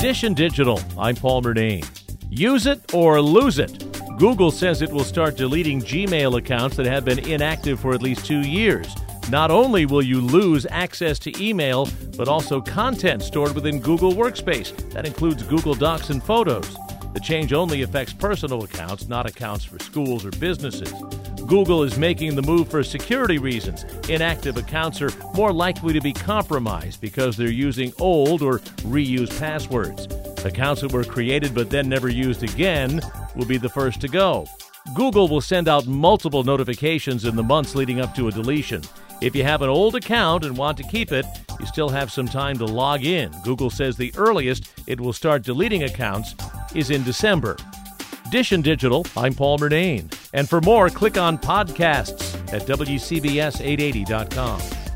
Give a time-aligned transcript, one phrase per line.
[0.00, 1.84] And Digital, I'm Paul Murnane.
[2.30, 3.84] Use it or lose it.
[4.16, 8.24] Google says it will start deleting Gmail accounts that have been inactive for at least
[8.24, 8.94] two years.
[9.28, 14.74] Not only will you lose access to email, but also content stored within Google Workspace.
[14.92, 16.76] That includes Google Docs and Photos.
[17.12, 20.94] The change only affects personal accounts, not accounts for schools or businesses.
[21.48, 23.84] Google is making the move for security reasons.
[24.10, 30.06] Inactive accounts are more likely to be compromised because they're using old or reused passwords.
[30.44, 33.00] Accounts that were created but then never used again
[33.34, 34.46] will be the first to go.
[34.94, 38.82] Google will send out multiple notifications in the months leading up to a deletion.
[39.22, 41.24] If you have an old account and want to keep it,
[41.58, 43.32] you still have some time to log in.
[43.42, 46.34] Google says the earliest it will start deleting accounts
[46.74, 47.56] is in December.
[48.30, 50.12] Dish and Digital, I'm Paul Murnane.
[50.34, 54.87] And for more, click on podcasts at WCBS880.com.